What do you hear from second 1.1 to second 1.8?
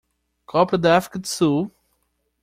do Sul.